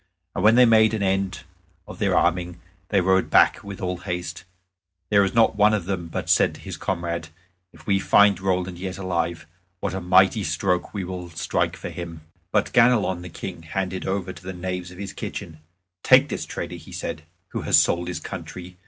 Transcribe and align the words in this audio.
And 0.33 0.43
when 0.43 0.55
they 0.55 0.65
made 0.65 0.95
an 0.95 1.03
end 1.03 1.41
of 1.87 1.99
their 1.99 2.17
arming 2.17 2.59
they 2.89 3.01
rode 3.01 3.29
back 3.29 3.63
with 3.63 3.79
all 3.79 3.97
haste. 3.97 4.45
There 5.11 5.21
was 5.21 5.35
not 5.35 5.55
one 5.55 5.75
of 5.75 5.85
them 5.85 6.07
but 6.07 6.27
said 6.27 6.55
to 6.55 6.59
his 6.61 6.75
comrade, 6.75 7.27
"If 7.71 7.85
we 7.85 7.99
find 7.99 8.41
Roland 8.41 8.79
yet 8.79 8.97
alive, 8.97 9.45
what 9.79 9.91
mighty 10.01 10.43
strokes 10.43 10.91
will 10.91 11.25
we 11.25 11.29
strike 11.35 11.75
for 11.75 11.89
him!" 11.89 12.21
But 12.51 12.73
Ganelon 12.73 13.21
the 13.21 13.29
King 13.29 13.61
handed 13.61 14.07
over 14.07 14.33
to 14.33 14.43
the 14.43 14.53
knaves 14.53 14.89
of 14.89 14.97
his 14.97 15.13
kitchen. 15.13 15.59
"Take 16.01 16.29
this 16.29 16.47
traitor," 16.47 16.79
said 16.91 17.19
he, 17.19 17.25
"who 17.49 17.61
has 17.61 17.77
sold 17.79 18.07
his 18.07 18.19
country." 18.19 18.77